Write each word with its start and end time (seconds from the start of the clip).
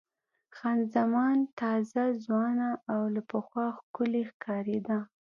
خان 0.55 0.79
زمان 0.95 1.37
تازه، 1.59 2.03
ځوانه 2.23 2.69
او 2.93 3.01
له 3.13 3.21
پخوا 3.31 3.67
ښکلې 3.79 4.21
ښکارېده. 4.31 4.97